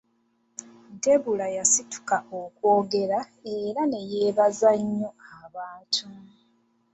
Debula 1.03 1.47
yasituka 1.57 2.15
okwogera 2.39 3.19
era 3.57 3.81
ne 3.87 4.01
yeebaza 4.11 4.71
nnyo 4.81 5.11
abantu. 5.43 6.05